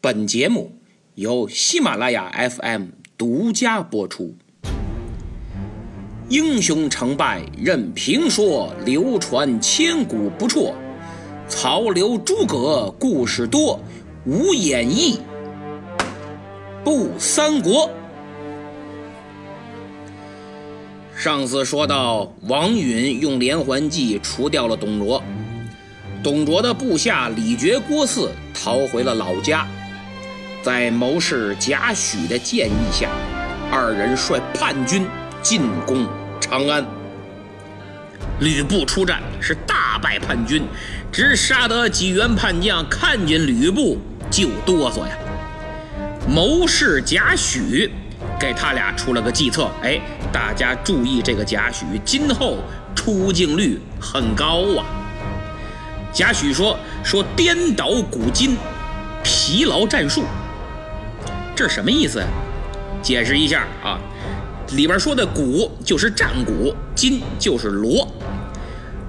[0.00, 0.72] 本节目
[1.14, 4.34] 由喜马拉雅 FM 独家播出。
[6.28, 10.74] 英雄成败任评说，流传千古不辍。
[11.48, 13.80] 曹刘诸葛故事多，
[14.24, 15.18] 无演义
[16.84, 17.90] 不三国。
[21.16, 25.22] 上次说到，王允用连环计除掉了董卓，
[26.22, 29.66] 董卓的部下李傕、郭汜逃回了老家。
[30.66, 33.08] 在谋士贾诩的建议下，
[33.70, 35.06] 二人率叛军
[35.40, 36.04] 进攻
[36.40, 36.84] 长安。
[38.40, 40.64] 吕布出战是大败叛军，
[41.12, 43.96] 只杀得几员叛将看见吕布
[44.28, 45.16] 就哆嗦呀。
[46.28, 47.88] 谋士贾诩
[48.36, 50.00] 给他俩出了个计策，哎，
[50.32, 52.58] 大家注意这个贾诩今后
[52.92, 54.82] 出镜率很高啊。
[56.12, 58.56] 贾诩说说颠倒古今，
[59.22, 60.24] 疲劳战术。
[61.56, 62.26] 这是什么意思呀？
[63.02, 63.98] 解释一下啊，
[64.72, 68.06] 里边说的鼓就是战鼓，金就是锣。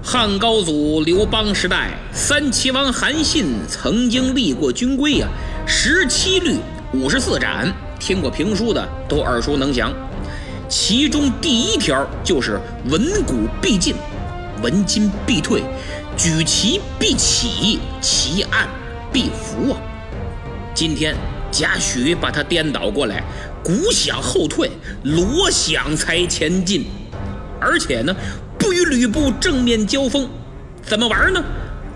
[0.02, 5.28] 汉高祖刘邦时代，三齐王韩信曾经立过军规呀，
[5.66, 6.56] 十七律
[6.94, 9.92] 五十四斩，听过评书的都耳熟能详。
[10.70, 13.94] 其中第一条就是闻鼓必进，
[14.62, 15.62] 闻金必退，
[16.16, 18.66] 举旗必起，旗暗
[19.12, 19.76] 必伏啊。
[20.74, 21.14] 今天。
[21.50, 23.22] 贾诩把他颠倒过来，
[23.62, 24.70] 鼓响后退，
[25.02, 26.86] 锣响才前进，
[27.60, 28.14] 而且呢，
[28.58, 30.28] 不与吕布正面交锋，
[30.82, 31.42] 怎么玩呢？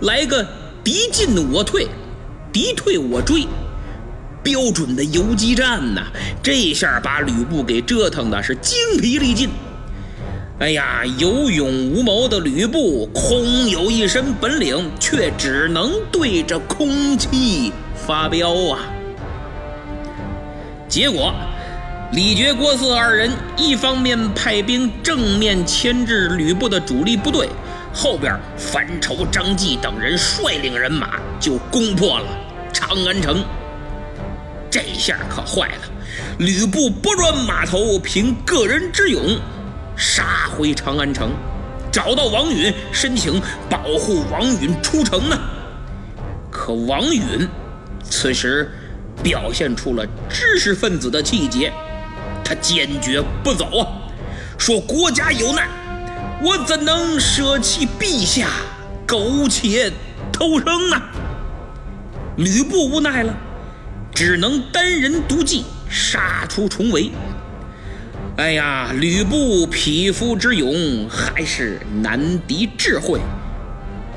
[0.01, 0.45] 来个
[0.83, 1.87] 敌进我退，
[2.51, 3.47] 敌退我追，
[4.43, 6.03] 标准的游击战呐！
[6.41, 9.49] 这下把吕布给折腾的是精疲力尽。
[10.59, 18.79] 哎呀，有勇无谋的吕布，空有一身本领，却只能对着空气发飙啊！
[20.93, 21.33] 结果，
[22.11, 27.49] 李傕、郭汜二人一方面派兵正面牵制吕布的主力部队，
[27.91, 32.25] 后边樊稠、张济等人率领人马就攻破了
[32.71, 33.43] 长安城。
[34.69, 35.81] 这下可坏了，
[36.37, 39.39] 吕布拨乱马头，凭个人之勇
[39.97, 41.31] 杀回长安城，
[41.91, 45.35] 找到王允申请保护王允出城呢。
[46.51, 47.49] 可王允
[48.03, 48.71] 此时。
[49.21, 51.71] 表现出了知识分子的气节，
[52.43, 53.87] 他坚决不走啊！
[54.57, 55.67] 说国家有难，
[56.41, 58.47] 我怎能舍弃陛下，
[59.05, 59.91] 苟且
[60.31, 61.01] 偷生呢？
[62.37, 63.35] 吕布无奈了，
[64.13, 67.11] 只能单人独骑杀出重围。
[68.37, 73.19] 哎呀，吕布匹夫之勇还是难敌智慧。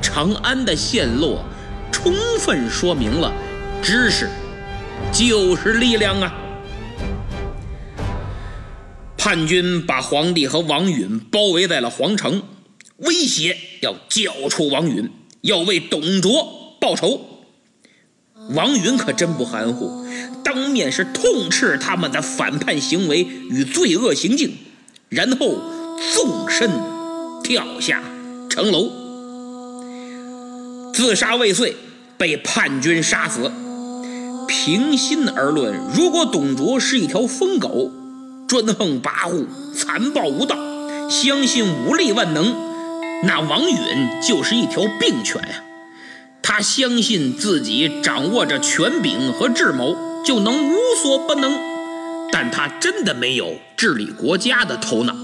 [0.01, 1.43] 长安的陷落，
[1.91, 3.31] 充分说明了
[3.81, 4.29] 知识。
[5.11, 6.33] 就是力量啊！
[9.17, 12.43] 叛军把皇帝和王允包围在了皇城，
[12.97, 15.09] 威胁要交出王允，
[15.41, 17.21] 要为董卓报仇。
[18.51, 20.05] 王允可真不含糊，
[20.43, 24.55] 当面是痛斥他们的反叛行为与罪恶行径，
[25.09, 25.59] 然后
[26.13, 26.69] 纵身
[27.43, 28.01] 跳下
[28.49, 28.89] 城楼，
[30.93, 31.75] 自杀未遂，
[32.17, 33.51] 被叛军杀死。
[34.67, 37.89] 平心而论，如果董卓是一条疯狗，
[38.49, 40.57] 专横跋扈、残暴无道，
[41.09, 42.53] 相信武力万能，
[43.23, 43.77] 那王允
[44.21, 45.63] 就是一条病犬呀。
[46.41, 49.95] 他相信自己掌握着权柄和智谋，
[50.25, 51.57] 就能无所不能，
[52.33, 55.15] 但他真的没有治理国家的头脑。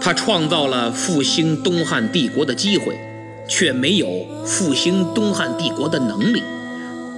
[0.00, 2.98] 他创造了复兴东汉帝国的机会，
[3.46, 6.42] 却没有复兴东汉帝国的能力。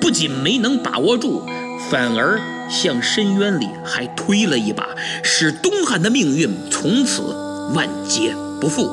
[0.00, 1.44] 不仅没能把握住，
[1.90, 2.40] 反而
[2.70, 4.88] 向深渊里还推了一把，
[5.22, 7.22] 使东汉的命运从此
[7.74, 8.90] 万劫不复。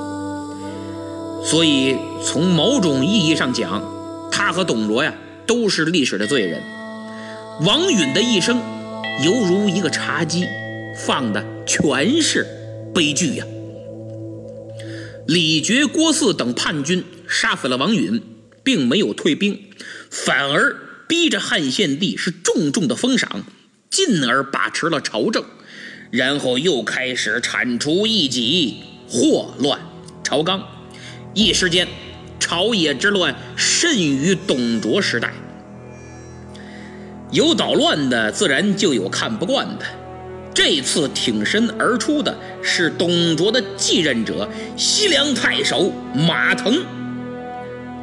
[1.44, 3.84] 所以，从某种意义上讲，
[4.32, 5.14] 他和董卓呀
[5.46, 6.62] 都是历史的罪人。
[7.66, 8.62] 王允的一生
[9.24, 10.46] 犹如一个茶几，
[11.06, 12.48] 放的全是
[12.94, 13.46] 悲剧呀。
[15.28, 18.22] 李傕、郭汜等叛军杀死了王允，
[18.64, 19.60] 并没有退兵，
[20.10, 20.78] 反而。
[21.14, 23.44] 逼着汉献帝是重重的封赏，
[23.92, 25.46] 进而把持了朝政，
[26.10, 28.78] 然后又开始铲除异己，
[29.08, 29.80] 祸乱
[30.24, 30.68] 朝纲。
[31.36, 31.88] 一时间，
[32.40, 35.32] 朝野之乱甚于董卓时代。
[37.30, 39.86] 有捣乱的，自然就有看不惯的。
[40.52, 46.84] 这次挺身而出的是董卓的继任者西凉太守马腾。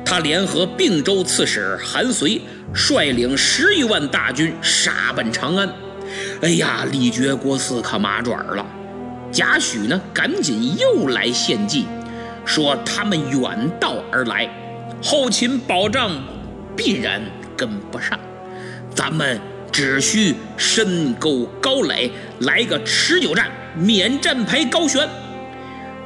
[0.04, 2.40] 他联合并州刺史韩遂，
[2.74, 5.68] 率领十余万大军杀奔长安。
[6.42, 8.66] 哎呀，李傕郭汜可麻爪了。
[9.30, 11.86] 贾诩呢，赶紧又来献计，
[12.44, 14.48] 说他们远道而来，
[15.02, 16.10] 后勤保障
[16.76, 17.22] 必然
[17.56, 18.18] 跟不上，
[18.92, 19.40] 咱们
[19.70, 25.08] 只需深沟高垒，来个持久战，免战牌高悬，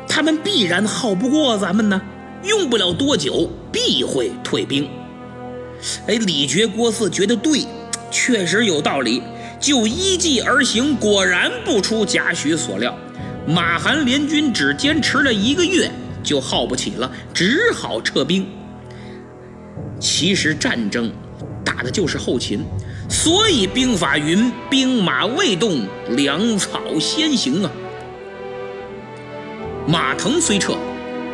[0.07, 2.01] 他们必然耗不过咱们呢。
[2.43, 4.87] 用不了多久，必会退兵。
[6.07, 7.67] 哎，李傕郭汜觉得对，
[8.11, 9.23] 确实有道理，
[9.61, 10.95] 就依计而行。
[10.95, 12.97] 果然不出贾诩所料，
[13.47, 15.91] 马韩联军只坚持了一个月，
[16.23, 18.47] 就耗不起了，只好撤兵。
[20.01, 21.13] 其实战争
[21.65, 22.65] 打的就是后勤，
[23.09, 27.71] 所以兵法云：兵马未动，粮草先行啊。
[29.87, 30.77] 马腾虽撤，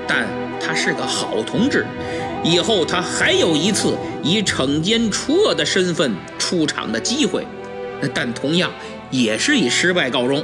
[0.07, 0.27] 但。
[0.63, 1.87] 他是个好同志，
[2.43, 7.47] 以后他还有一次以惩奸除恶的身份出场的机会，
[8.15, 8.71] 但同样
[9.11, 10.43] 也是以失败告终。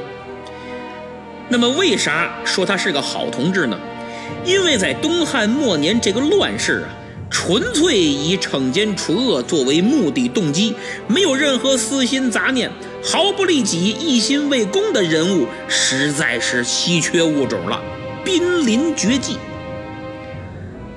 [1.49, 3.79] 那么，为啥说他是个好同志呢？
[4.45, 6.91] 因为在东汉末年这个乱世啊，
[7.31, 10.75] 纯粹以惩奸除恶作为目的动机，
[11.07, 12.71] 没有任何私心杂念，
[13.03, 17.81] 毫不利己、一心为公的人物，实在是稀缺物种了，
[18.25, 19.37] 濒临绝迹。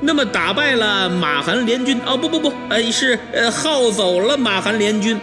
[0.01, 5.19] 那么打败了马韩联军哦不不不，呃是呃耗走了马韩联军，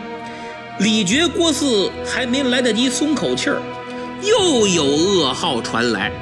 [0.78, 3.60] 李傕郭汜还没来得及松口气儿，
[4.22, 6.12] 又有噩耗传来，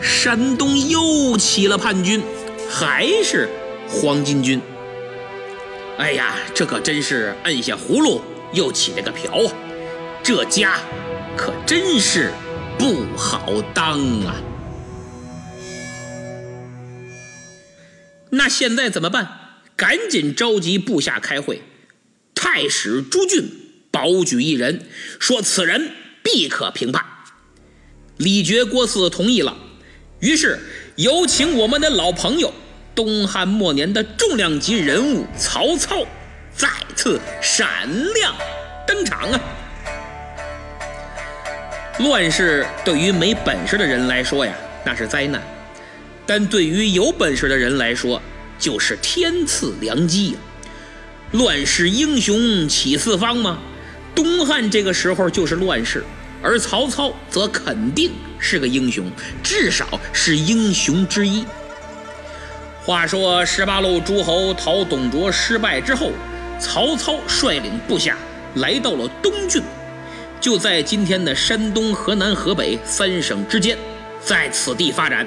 [0.00, 2.22] 山东又起了叛军，
[2.70, 3.48] 还是
[3.88, 4.60] 黄巾军。
[5.98, 8.20] 哎呀，这可真是摁下葫芦
[8.52, 9.52] 又起了个瓢啊，
[10.22, 10.74] 这家
[11.36, 12.32] 可真是
[12.78, 14.36] 不好当啊。
[18.34, 19.40] 那现在怎么办？
[19.76, 21.62] 赶紧召集部下开会。
[22.34, 23.44] 太史朱俊
[23.90, 24.86] 保举一人，
[25.18, 25.90] 说此人
[26.22, 27.04] 必可平叛。
[28.16, 29.56] 李傕郭汜同意了，
[30.20, 30.60] 于是
[30.96, 32.52] 有请我们的老朋友，
[32.94, 36.04] 东汉末年的重量级人物曹操
[36.54, 38.34] 再次闪亮
[38.86, 39.40] 登场啊！
[41.98, 44.54] 乱世对于没本事的人来说呀，
[44.84, 45.42] 那是灾难。
[46.26, 48.20] 但对于有本事的人来说，
[48.58, 50.38] 就是天赐良机呀！
[51.32, 53.58] 乱世英雄起四方吗？
[54.14, 56.04] 东汉这个时候就是乱世，
[56.40, 59.10] 而曹操则肯定是个英雄，
[59.42, 61.44] 至少是英雄之一。
[62.84, 66.12] 话说十八路诸侯讨董卓失败之后，
[66.60, 68.16] 曹操率领部下
[68.54, 69.60] 来到了东郡，
[70.40, 73.76] 就在今天的山东、河南、河北三省之间，
[74.22, 75.26] 在此地发展。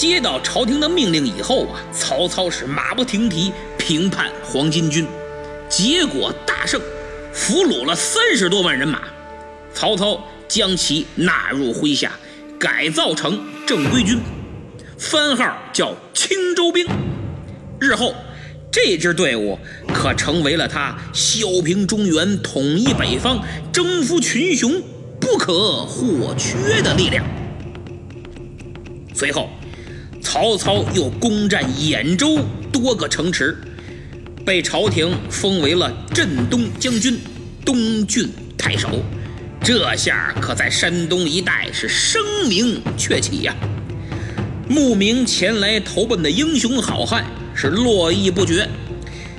[0.00, 5.06] 接到朝廷的命令以后啊，曹操是马不停蹄平叛黄巾军，
[5.68, 6.80] 结果大胜，
[7.34, 9.02] 俘虏了三十多万人马。
[9.74, 12.12] 曹操将其纳入麾下，
[12.58, 14.18] 改造成正规军，
[14.96, 16.86] 番号叫青州兵。
[17.78, 18.14] 日后，
[18.72, 19.58] 这支队伍
[19.92, 24.80] 可成为了他削平中原、统一北方、征服群雄
[25.20, 27.22] 不可或缺的力量。
[29.14, 29.50] 随后。
[30.20, 32.38] 曹操又攻占兖州
[32.70, 33.56] 多个城池，
[34.44, 37.18] 被朝廷封为了镇东将军、
[37.64, 38.88] 东郡太守。
[39.62, 43.54] 这下可在山东一带是声名鹊起呀！
[44.68, 47.24] 慕名前来投奔的英雄好汉
[47.54, 48.68] 是络绎不绝，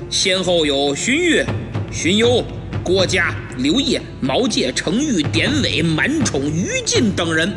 [0.10, 1.46] 先后有荀彧、
[1.92, 2.44] 荀攸、
[2.84, 7.52] 郭嘉、刘烨、毛玠、程昱、典韦、满宠、于禁等人。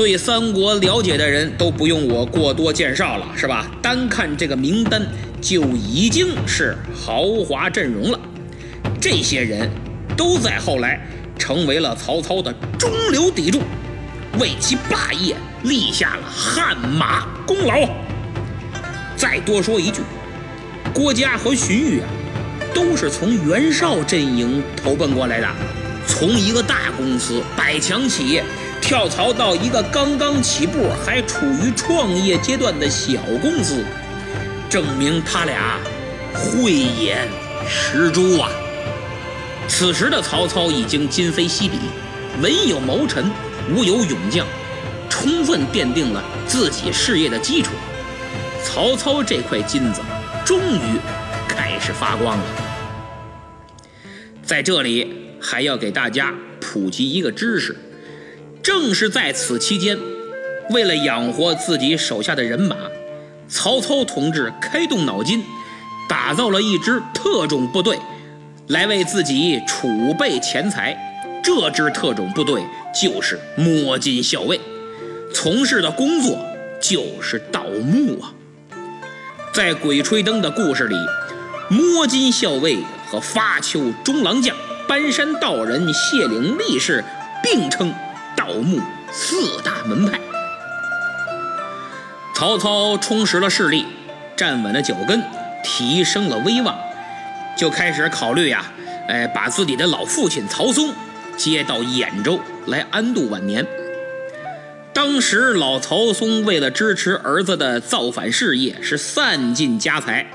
[0.00, 3.70] 对三国了解的人都不用我过多介绍了，是吧？
[3.82, 5.06] 单看这个名单
[5.42, 8.18] 就已经是豪华阵容了。
[8.98, 9.70] 这些人
[10.16, 11.06] 都在后来
[11.38, 13.60] 成为了曹操的中流砥柱，
[14.38, 17.86] 为其霸业立下了汗马功劳。
[19.18, 20.00] 再多说一句，
[20.94, 22.08] 郭嘉和荀彧啊，
[22.72, 25.48] 都是从袁绍阵营投奔过来的，
[26.06, 28.42] 从一个大公司百强企业。
[28.90, 33.84] 跳槽到一个刚刚起步、还处于创业阶段的小公司，
[34.68, 35.78] 证明他俩
[36.34, 37.28] 慧眼
[37.68, 38.50] 识珠啊！
[39.68, 41.78] 此时的曹操已经今非昔比，
[42.42, 43.30] 文有谋臣，
[43.72, 44.44] 武有勇将，
[45.08, 47.70] 充分奠定了自己事业的基础。
[48.64, 50.00] 曹操这块金子
[50.44, 50.98] 终于
[51.46, 52.44] 开始发光了。
[54.42, 57.76] 在这里还要给大家普及一个知识。
[58.72, 59.98] 正是在此期间，
[60.70, 62.76] 为了养活自己手下的人马，
[63.48, 65.42] 曹操同志开动脑筋，
[66.08, 67.98] 打造了一支特种部队，
[68.68, 70.96] 来为自己储备钱财。
[71.42, 72.62] 这支特种部队
[72.94, 74.60] 就是摸金校尉，
[75.34, 76.38] 从事的工作
[76.80, 78.32] 就是盗墓啊。
[79.52, 80.94] 在《鬼吹灯》的故事里，
[81.68, 82.78] 摸金校尉
[83.10, 87.02] 和发丘中郎将、搬山道人谢岭力士
[87.42, 87.92] 并称
[88.40, 88.80] 盗墓
[89.12, 90.18] 四大门派。
[92.34, 93.84] 曹操充实了势力，
[94.34, 95.22] 站稳了脚跟，
[95.62, 96.74] 提升了威望，
[97.54, 98.64] 就开始考虑呀，
[99.08, 100.94] 哎，把自己的老父亲曹嵩
[101.36, 103.66] 接到兖州来安度晚年。
[104.94, 110.26] 当时老曹嵩为了支持儿子的造反事业，是散尽家财，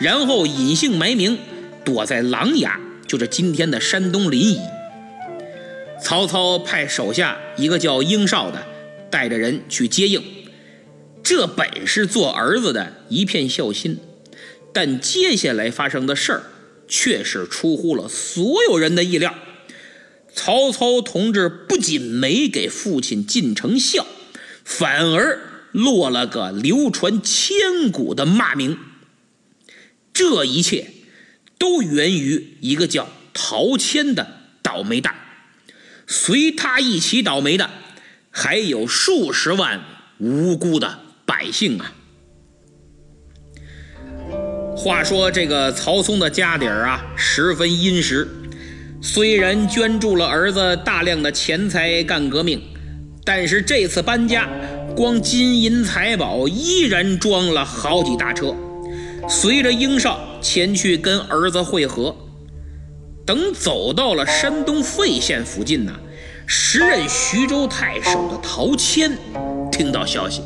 [0.00, 1.38] 然后隐姓埋名，
[1.84, 2.68] 躲在琅琊，
[3.06, 4.77] 就是今天的山东临沂。
[6.00, 8.66] 曹操派手下一个叫英绍的，
[9.10, 10.22] 带着人去接应。
[11.22, 13.98] 这本是做儿子的一片孝心，
[14.72, 16.42] 但接下来发生的事儿
[16.86, 19.34] 却是出乎了所有人的意料。
[20.32, 24.06] 曹操同志不仅没给父亲尽成孝，
[24.64, 25.40] 反而
[25.72, 28.78] 落了个流传千古的骂名。
[30.14, 30.92] 这一切
[31.58, 34.26] 都源于一个叫陶谦的
[34.62, 35.14] 倒霉蛋，
[36.08, 37.70] 随他一起倒霉的
[38.30, 39.80] 还有数十万
[40.18, 41.00] 无辜的。
[41.26, 41.92] 百姓啊！
[44.74, 48.26] 话说这个曹嵩的家底儿啊，十分殷实。
[49.02, 52.62] 虽然捐助了儿子大量的钱财干革命，
[53.24, 54.48] 但是这次搬家，
[54.96, 58.56] 光金银财宝依然装了好几大车。
[59.28, 62.16] 随着英少前去跟儿子会合，
[63.28, 65.92] 等走到了山东费县附近呢，
[66.46, 69.12] 时任徐州太守的陶谦
[69.70, 70.40] 听到消息。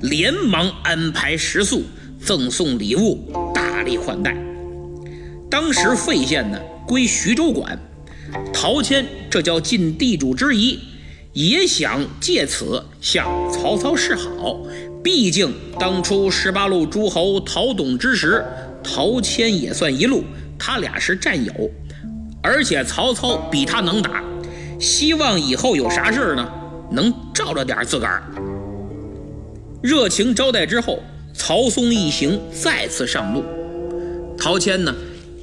[0.00, 1.82] 连忙安排食宿，
[2.24, 4.36] 赠送礼物，大力款待。
[5.50, 7.76] 当时费县呢归徐州管，
[8.52, 10.78] 陶谦这叫尽地主之谊，
[11.32, 14.56] 也想借此向曹操示好。
[15.02, 18.44] 毕竟当初十八路诸侯讨董之时，
[18.84, 20.22] 陶谦也算一路，
[20.56, 21.52] 他俩是战友，
[22.42, 24.22] 而且曹操比他能打，
[24.78, 26.48] 希望以后有啥事呢，
[26.90, 28.22] 能照着点自个儿。
[29.82, 31.02] 热情招待之后，
[31.34, 33.44] 曹嵩一行再次上路。
[34.38, 34.94] 陶谦呢，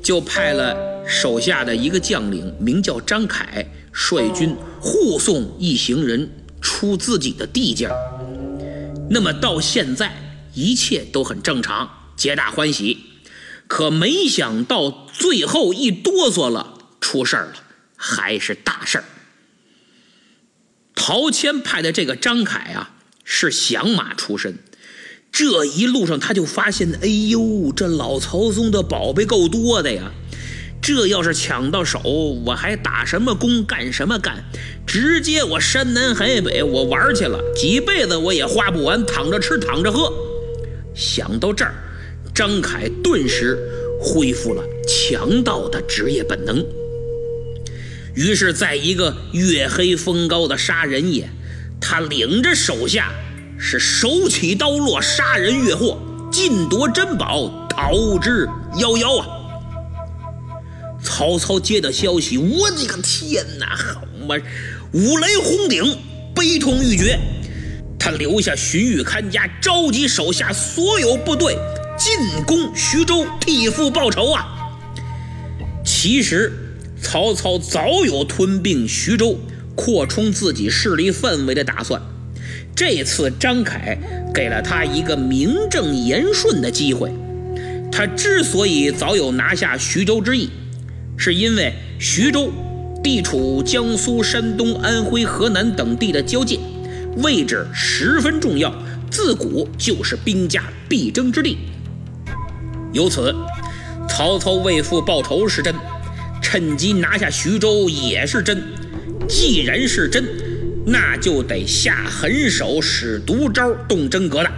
[0.01, 0.75] 就派了
[1.07, 6.29] 手下的一个将领，名叫张凯，率军护送一行人
[6.61, 7.89] 出自己的地界。
[9.09, 10.11] 那么到现在，
[10.53, 12.97] 一切都很正常，皆大欢喜。
[13.67, 17.53] 可没想到最后一哆嗦了，出事儿了，
[17.95, 19.03] 还是大事儿。
[20.95, 22.91] 陶谦派的这个张凯啊。
[23.29, 24.57] 是响马出身，
[25.33, 30.13] 这一路上他就发现，哎呦，这老曹松的宝贝够多的呀！
[30.81, 31.99] 这要是抢到手，
[32.45, 34.45] 我还打什么工干什么干？
[34.87, 40.09] 直接我山南海北我玩去了，几辈子我也花不完，躺着吃躺着喝。
[40.95, 41.75] 想到这儿，
[42.33, 43.59] 张凯顿时
[43.99, 46.65] 恢复了强盗的职业本能。
[48.17, 51.29] 于是，在一个月黑风高的杀人夜。
[51.79, 53.12] 他领着手下
[53.59, 56.00] 是手起刀落，杀人越货，
[56.31, 59.27] 尽夺珍宝，逃之夭夭啊！
[61.03, 64.36] 曹操接到消息，我的个天哪，好嘛，
[64.93, 66.00] 五雷轰顶，
[66.33, 67.19] 悲痛欲绝。
[68.00, 71.55] 他留下荀彧看家，召集手下所有部队
[71.95, 74.74] 进攻徐州，替父报仇啊！
[75.86, 76.51] 其实
[77.01, 79.37] 曹操早有吞并徐州。
[79.79, 82.01] 扩充自己势力范围的打算，
[82.75, 83.95] 这次张凯
[84.33, 87.13] 给了他一个名正言顺的机会。
[87.91, 90.49] 他之所以早有拿下徐州之意，
[91.15, 92.49] 是因为徐州
[93.03, 96.57] 地处江苏、山东、安徽、河南等地的交界，
[97.17, 98.73] 位置十分重要，
[99.11, 101.55] 自古就是兵家必争之地。
[102.93, 103.31] 由此，
[104.09, 105.75] 曹操为父报仇是真，
[106.49, 108.63] 趁机拿下徐州也是真。
[109.27, 110.25] 既然是真，
[110.85, 114.49] 那就得下狠手，使毒招，动真格的。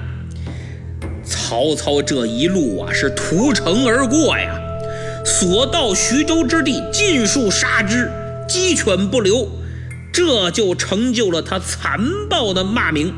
[1.26, 4.56] 曹操这一路啊，是屠城而过呀，
[5.26, 8.08] 所到徐州之地，尽数杀之，
[8.48, 9.50] 鸡犬不留，
[10.14, 13.12] 这就成就了他残暴的骂名。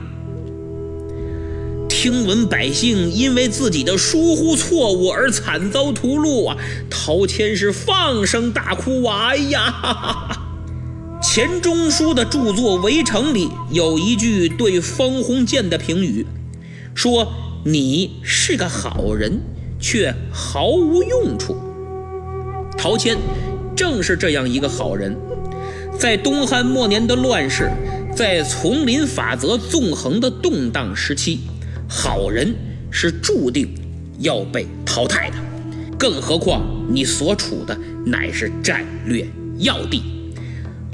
[2.01, 6.57] 听闻百姓因为自己的疏忽错误而惨遭屠戮啊，
[6.89, 9.27] 陶谦是放声大哭啊！
[9.27, 10.39] 哎呀！
[11.21, 16.25] 钱钟书的著作《围城》里有一句对方鸿渐的评语，
[16.95, 17.31] 说
[17.65, 19.39] ：“你是个好人，
[19.79, 21.55] 却毫无用处。
[22.79, 23.15] 陶谦
[23.75, 25.15] 正是这样一个好人，
[25.99, 27.69] 在东汉末年的乱世，
[28.15, 31.41] 在丛林法则纵横的动荡时期，
[31.93, 32.55] 好人
[32.89, 33.67] 是注定
[34.19, 35.35] 要被淘汰的。
[35.99, 40.01] 更何况你所处的乃是战略要地。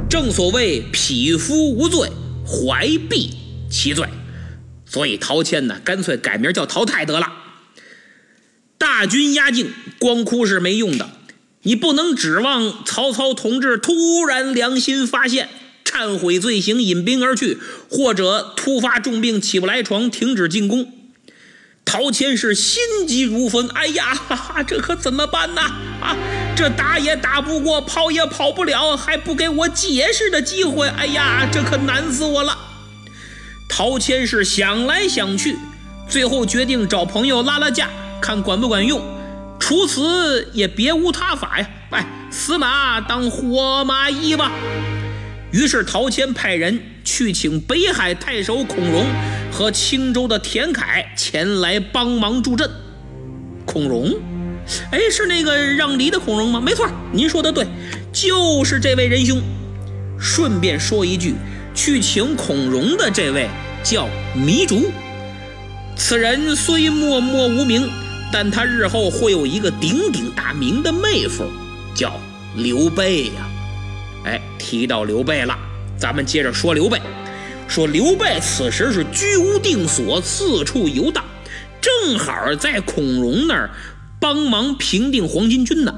[0.10, 2.10] 正所谓匹夫无罪，
[2.48, 3.30] 怀璧
[3.70, 4.08] 其罪。
[4.88, 7.32] 所以陶谦呢，干脆改名叫陶泰得了。
[8.80, 11.08] 大军压境，光哭是没用的。
[11.62, 15.50] 你不能指望曹操同志突然良心发现，
[15.98, 17.58] 忏悔罪行，引兵而去，
[17.90, 20.94] 或者突发重病起不来床，停止进攻。
[21.84, 25.62] 陶谦是心急如焚，哎呀，哈哈，这可怎么办呢？
[26.02, 26.16] 啊，
[26.56, 32.56] 这打也打不过，跑也跑不了，还不给我解释的机会，哎呀，这可难死我了。
[33.68, 35.58] 陶谦是想来想去，
[36.08, 37.90] 最后决定找朋友拉拉架，
[38.22, 39.02] 看管不管用。
[39.60, 41.68] 除此也别无他法呀！
[41.90, 44.52] 哎，死马当活马医吧。
[45.52, 49.06] 于是陶谦派人去请北海太守孔融
[49.52, 52.70] 和青州的田凯前来帮忙助阵。
[53.66, 54.14] 孔融，
[54.92, 56.60] 哎，是那个让梨的孔融吗？
[56.60, 57.66] 没错，您说的对，
[58.12, 59.42] 就是这位仁兄。
[60.20, 61.36] 顺便说一句，
[61.76, 63.48] 去请孔融的这位
[63.84, 64.90] 叫糜竺，
[65.96, 67.90] 此人虽默默无名。
[68.30, 71.46] 但他日后会有一个鼎鼎大名的妹夫，
[71.96, 72.20] 叫
[72.58, 73.47] 刘备呀。
[74.26, 75.58] 哎，提到刘备了，
[75.98, 77.00] 咱们接着说刘备。
[77.68, 81.24] 说刘备此时是居无定所，四处游荡，
[81.82, 83.70] 正好在孔融那儿
[84.20, 85.94] 帮忙平定黄巾军呢。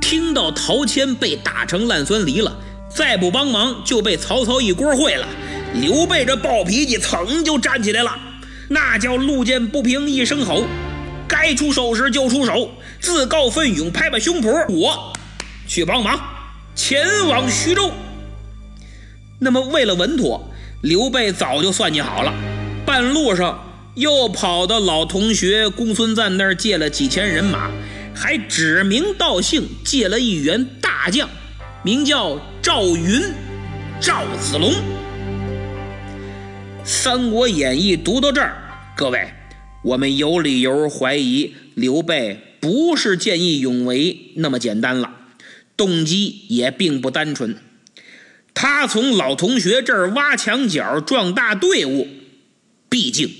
[0.00, 2.56] 听到陶谦被打成烂酸梨了，
[2.94, 5.26] 再不帮忙就被曹操一锅烩了。
[5.74, 8.16] 刘备这暴脾气噌就站起来了。
[8.68, 10.64] 那叫路见不平一声吼，
[11.26, 15.12] 该出手时就出手，自告奋勇，拍拍胸脯，我
[15.66, 16.18] 去帮忙，
[16.74, 17.90] 前往徐州。
[19.38, 20.48] 那么为了稳妥，
[20.82, 22.32] 刘备早就算计好了，
[22.86, 23.58] 半路上
[23.94, 27.70] 又跑到老同学公孙瓒那儿借了几千人马，
[28.14, 31.28] 还指名道姓借了一员大将，
[31.82, 33.22] 名叫赵云，
[34.00, 34.70] 赵子龙。
[36.84, 38.56] 《三国演义》读到这儿，
[38.96, 39.32] 各位，
[39.82, 45.10] 我们有理由怀疑刘备不是见义勇为那么简单了，
[45.76, 47.56] 动机也并不单纯。
[48.54, 52.08] 他从老同学这儿挖墙脚壮大队伍，
[52.88, 53.30] 毕竟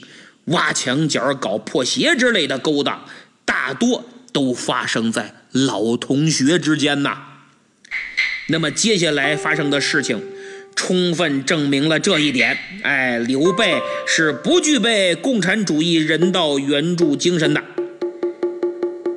[0.47, 3.05] 挖墙脚搞破鞋之类的勾当，
[3.44, 7.23] 大多都发生在老同学之间呐。
[8.49, 10.23] 那么接下来发生的事情。
[10.77, 12.59] 充分证明了这一点。
[12.83, 17.62] 哎，刘备是不具备共产主义人道援助精神的。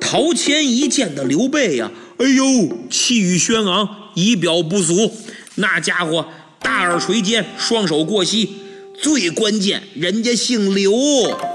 [0.00, 5.16] 陶谦一见到刘备呀，哎呦，气宇轩昂，仪表不俗。
[5.54, 6.28] 那家伙
[6.60, 8.56] 大耳垂肩，双手过膝，
[9.00, 10.92] 最关键，人家姓刘，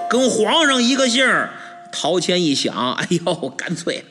[0.10, 1.26] 跟皇上一个姓
[1.91, 4.06] 陶谦一想，哎呦，干脆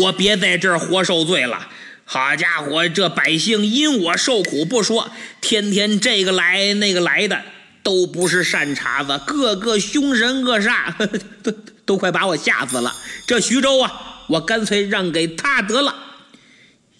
[0.00, 1.68] 我别在这儿活受罪了。
[2.04, 7.40] 好家伙，这百姓因我受苦不说，天天这个来那个来的，
[7.84, 10.92] 都不是善茬子，个个凶神恶煞，
[11.44, 11.52] 都
[11.84, 12.94] 都快把我吓死了。
[13.26, 15.94] 这徐州啊，我干脆让给他得了。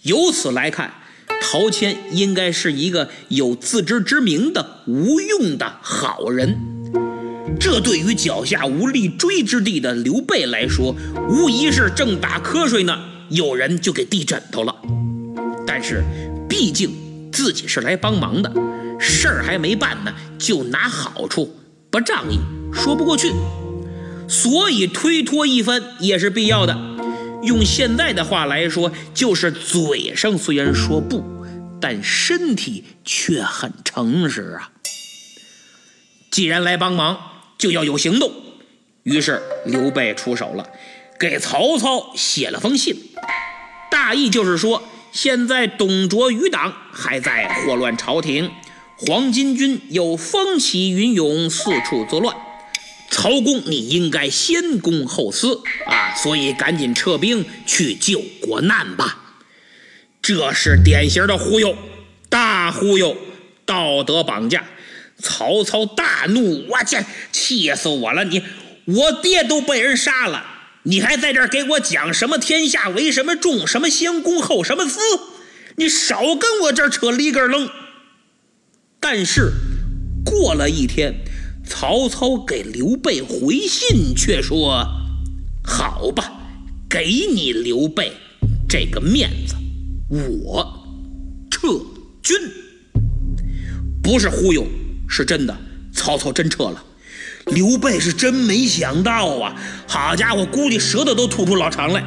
[0.03, 0.93] 由此来看，
[1.41, 6.57] 陶谦应该是一个有自知之明的无用的好人。
[7.59, 10.95] 这对于脚下无立锥之地的刘备来说，
[11.29, 12.97] 无疑是正打瞌睡呢，
[13.29, 14.75] 有人就给递枕头了。
[15.67, 16.03] 但是，
[16.47, 16.89] 毕竟
[17.31, 18.51] 自己是来帮忙的，
[18.99, 21.53] 事儿还没办呢，就拿好处，
[21.89, 22.39] 不仗义，
[22.73, 23.31] 说不过去，
[24.27, 26.77] 所以推脱一番也是必要的。
[27.43, 31.23] 用现在的话来说，就是嘴上虽然说不，
[31.81, 34.71] 但身体却很诚实啊。
[36.31, 37.17] 既然来帮忙，
[37.57, 38.31] 就要有行动。
[39.03, 40.67] 于是刘备出手了，
[41.19, 42.95] 给曹操写了封信，
[43.89, 44.83] 大意就是说。
[45.11, 48.51] 现在董卓余党还在祸乱朝廷，
[48.95, 52.37] 黄巾军又风起云涌，四处作乱。
[53.09, 59.41] 曹公，你应该先公后私啊，所以赶紧撤兵去救国难吧。
[60.21, 61.75] 这是典型的忽悠，
[62.29, 63.17] 大忽悠，
[63.65, 64.63] 道德绑架。
[65.21, 66.97] 曹操大怒，我去，
[67.31, 68.23] 气死我了！
[68.23, 68.41] 你，
[68.85, 70.45] 我爹都被人杀了。
[70.83, 74.99] 你还在这儿给我讲什么天下为什么重，什么先公后什么私？
[75.75, 77.69] 你少跟我这儿扯里根楞。
[79.01, 79.51] 但是
[80.25, 81.15] 过了一天，
[81.69, 84.83] 曹操给刘备回信却说
[85.63, 86.31] ：“好吧，
[86.89, 88.11] 给你刘备
[88.67, 89.53] 这个面子，
[90.43, 90.67] 我
[91.51, 91.67] 撤
[92.23, 92.35] 军。”
[94.01, 94.65] 不是忽悠，
[95.07, 95.55] 是真的。
[95.93, 96.83] 曹操真撤了。
[97.45, 99.55] 刘备是真没想到啊！
[99.87, 102.03] 好家伙，估计舌头都吐出老长来。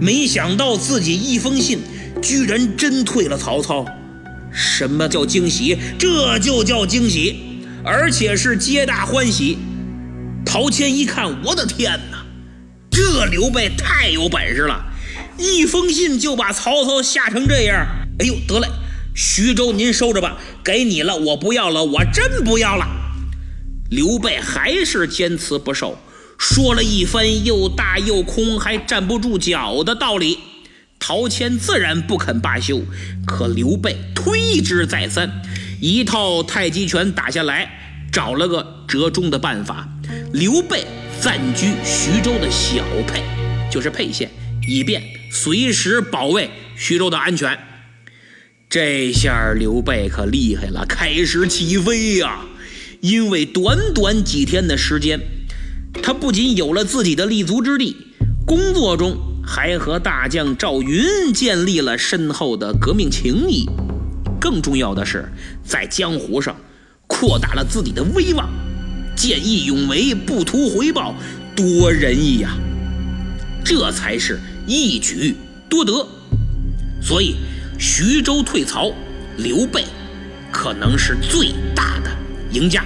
[0.00, 1.80] 没想到自己一封信，
[2.22, 3.84] 居然真退了曹操。
[4.52, 5.76] 什么叫惊喜？
[5.98, 7.51] 这就叫惊喜，
[7.84, 9.58] 而且是皆大欢喜。
[10.44, 12.24] 陶谦一看，我的天哪，
[12.90, 14.84] 这刘备太有本事了，
[15.38, 17.86] 一封信就把曹操吓成这样。
[18.18, 18.68] 哎呦，得嘞，
[19.14, 22.86] 徐州您收着吧，给你了，我不要了，我真不要了。
[23.90, 25.98] 刘备还是坚持不受，
[26.38, 30.38] 说了一番又大又空，还站不住脚的道理。
[30.98, 32.82] 陶谦自然不肯罢休，
[33.26, 35.42] 可刘备推之再三，
[35.82, 37.68] 一套太极拳打下来，
[38.12, 39.88] 找了个折中的办法。
[40.32, 40.84] 刘备
[41.20, 43.20] 暂居徐州的小沛，
[43.68, 44.30] 就是沛县，
[44.68, 47.58] 以便随时保卫徐州的安全。
[48.70, 52.42] 这下刘备可厉害了，开始起飞呀！
[53.00, 55.18] 因为短短几天的时间，
[56.00, 57.96] 他不仅有了自己的立足之地，
[58.46, 59.16] 工作中。
[59.44, 63.68] 还和大将赵云建立了深厚的革命情谊，
[64.42, 65.30] 更重要的是，
[65.64, 66.56] 在江湖上
[67.06, 68.50] 扩大了自己的威望，
[69.14, 71.14] 见义勇为，不图回报，
[71.54, 72.50] 多仁义呀！
[73.64, 75.36] 这才是一举
[75.68, 76.04] 多得。
[77.00, 77.36] 所以，
[77.78, 78.90] 徐州退曹，
[79.36, 79.84] 刘备
[80.50, 82.10] 可能是最大的
[82.50, 82.84] 赢家。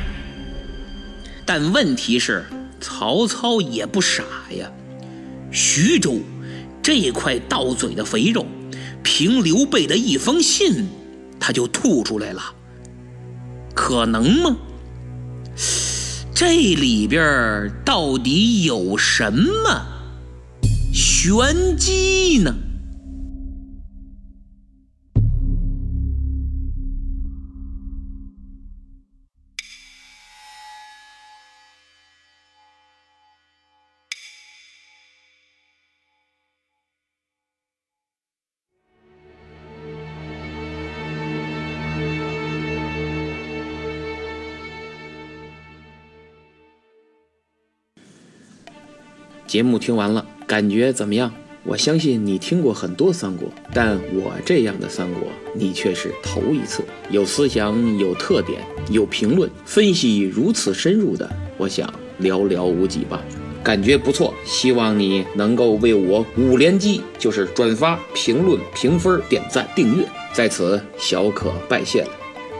[1.46, 2.44] 但问题是，
[2.82, 4.70] 曹操也不傻呀，
[5.50, 6.20] 徐州。
[6.82, 8.46] 这块到嘴的肥肉，
[9.02, 10.86] 凭刘备的一封信，
[11.38, 12.42] 他就吐出来了，
[13.74, 14.56] 可能吗？
[16.34, 19.86] 这里边到底有什么
[20.92, 22.54] 玄机呢？
[49.56, 51.32] 节目听完了，感觉怎么样？
[51.64, 55.22] 我相信你听过很多三国，但我这样的三国
[55.54, 56.84] 你却是头一次。
[57.10, 61.90] 有思想、有特点、有评论分析如此深入的，我想
[62.20, 63.18] 寥寥无几吧。
[63.64, 72.10] 感觉不错，希望你能够为我五连击，就是转发、评论、评分、点赞、订阅，在此小可拜谢了。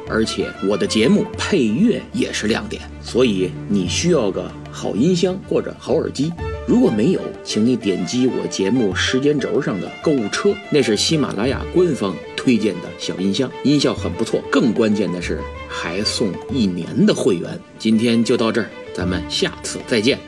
[0.08, 6.32] 而且我的节目配乐也是亮点，所以你需要个好音箱或者好耳机。
[6.66, 14.42] 如果没有，请你点击我节目时间轴上的购物车，那是喜马拉雅官方推荐的小音箱，音效很不错。
[14.50, 17.58] 更关键的是，还送一年的会员。
[17.78, 20.18] 今天就到这儿，咱们下次再见。